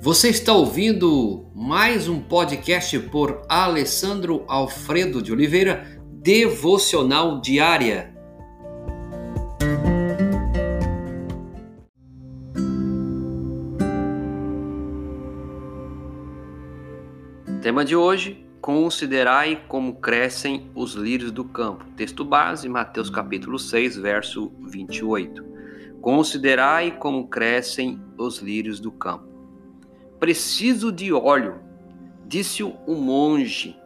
[0.00, 8.14] Você está ouvindo mais um podcast por Alessandro Alfredo de Oliveira, Devocional Diária.
[17.60, 21.84] Tema de hoje: Considerai como crescem os lírios do campo.
[21.96, 25.44] Texto base, Mateus capítulo 6, verso 28.
[26.00, 29.27] Considerai como crescem os lírios do campo.
[30.18, 31.60] Preciso de óleo,
[32.26, 33.76] disse um monge.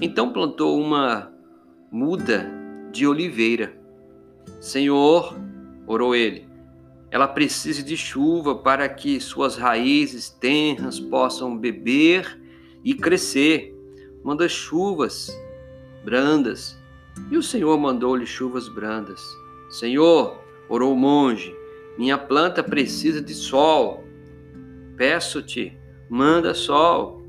[0.00, 1.32] Então plantou uma
[1.90, 2.50] muda
[2.92, 3.74] de oliveira.
[4.60, 5.34] Senhor,
[5.86, 6.46] orou ele,
[7.10, 12.38] ela precisa de chuva para que suas raízes tenras possam beber
[12.84, 13.74] e crescer.
[14.22, 15.30] Manda chuvas
[16.04, 16.76] brandas.
[17.30, 19.22] E o Senhor mandou-lhe chuvas brandas.
[19.70, 20.38] Senhor,
[20.68, 21.56] orou o monge,
[21.96, 24.04] minha planta precisa de sol.
[24.96, 25.76] Peço-te,
[26.08, 27.22] manda sol.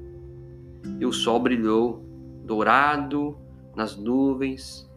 [1.00, 2.04] E o sol brilhou,
[2.44, 3.38] dourado
[3.76, 4.90] nas nuvens.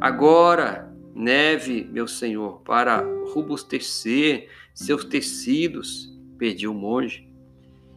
[0.00, 7.28] Agora, neve, meu Senhor, para robustecer seus tecidos, pediu o monge.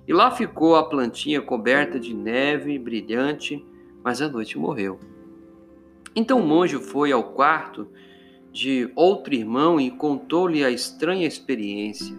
[0.07, 3.63] E lá ficou a plantinha coberta de neve brilhante,
[4.03, 4.99] mas a noite morreu.
[6.15, 7.87] Então o monge foi ao quarto
[8.51, 12.15] de outro irmão e contou-lhe a estranha experiência.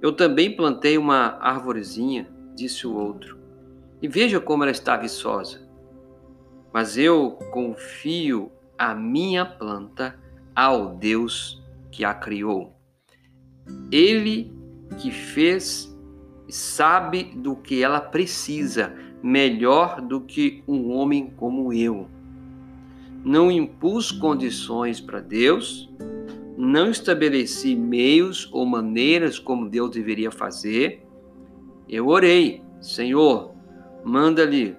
[0.00, 3.38] Eu também plantei uma arvorezinha, disse o outro,
[4.00, 5.66] e veja como ela está viçosa.
[6.72, 10.18] Mas eu confio a minha planta
[10.54, 12.74] ao Deus que a criou.
[13.90, 14.52] Ele
[14.98, 15.94] que fez
[16.48, 22.08] sabe do que ela precisa melhor do que um homem como eu.
[23.24, 25.90] Não impus condições para Deus,
[26.56, 31.06] não estabeleci meios ou maneiras como Deus deveria fazer.
[31.88, 33.54] Eu orei, Senhor,
[34.02, 34.76] manda-lhe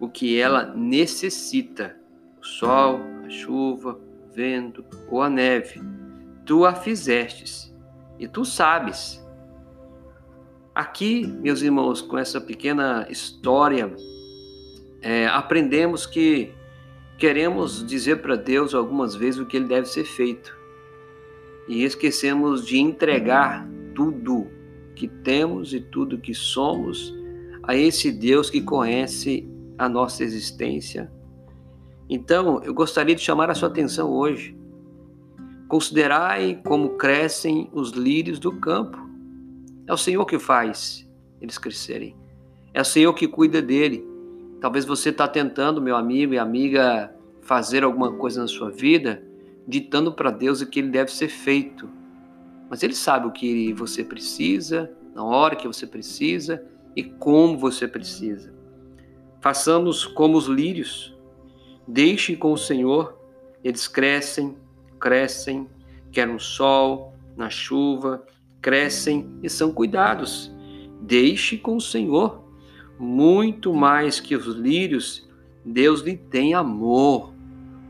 [0.00, 1.96] o que ela necessita:
[2.40, 5.80] o sol, a chuva, o vento ou a neve.
[6.46, 7.74] Tu a fizestes
[8.18, 9.22] e tu sabes.
[10.74, 13.92] Aqui, meus irmãos, com essa pequena história,
[15.02, 16.54] é, aprendemos que
[17.18, 20.57] queremos dizer para Deus algumas vezes o que ele deve ser feito
[21.68, 24.46] e esquecemos de entregar tudo
[24.96, 27.14] que temos e tudo que somos
[27.62, 29.46] a esse Deus que conhece
[29.76, 31.12] a nossa existência.
[32.08, 34.56] Então, eu gostaria de chamar a sua atenção hoje.
[35.68, 38.98] Considerai como crescem os lírios do campo.
[39.86, 41.06] É o Senhor que faz
[41.40, 42.16] eles crescerem.
[42.72, 44.04] É o Senhor que cuida dele.
[44.60, 49.27] Talvez você está tentando, meu amigo e amiga, fazer alguma coisa na sua vida
[49.68, 51.90] ditando para Deus o que ele deve ser feito.
[52.70, 56.64] Mas ele sabe o que você precisa, na hora que você precisa
[56.96, 58.54] e como você precisa.
[59.42, 61.14] Façamos como os lírios.
[61.86, 63.18] Deixe com o Senhor,
[63.62, 64.56] eles crescem,
[64.98, 65.68] crescem,
[66.10, 68.24] quer no sol, na chuva,
[68.62, 70.50] crescem e são cuidados.
[71.02, 72.42] Deixe com o Senhor.
[72.98, 75.28] Muito mais que os lírios,
[75.64, 77.37] Deus lhe tem amor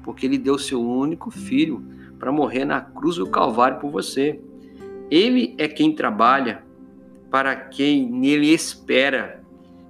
[0.08, 1.84] porque ele deu seu único filho
[2.18, 4.40] para morrer na cruz do Calvário por você.
[5.10, 6.64] Ele é quem trabalha
[7.30, 9.44] para quem nele espera.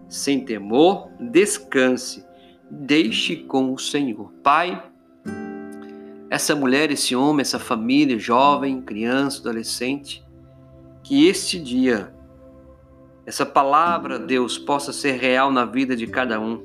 [0.08, 2.26] Sem temor, descanse,
[2.68, 4.32] deixe com o Senhor.
[4.42, 4.90] Pai,
[6.28, 10.26] essa mulher, esse homem, essa família, jovem, criança, adolescente,
[11.04, 12.12] que este dia,
[13.24, 16.60] essa palavra, Deus, possa ser real na vida de cada um,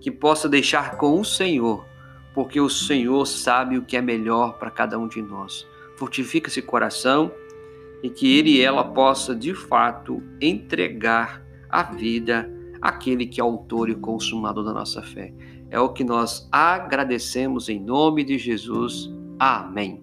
[0.00, 1.93] que possa deixar com o Senhor
[2.34, 5.66] porque o Senhor sabe o que é melhor para cada um de nós.
[5.96, 7.32] Fortifica esse coração
[8.02, 12.50] e que ele e ela possa de fato entregar a vida
[12.82, 15.32] àquele que é autor e consumador da nossa fé.
[15.70, 19.10] É o que nós agradecemos em nome de Jesus.
[19.38, 20.02] Amém.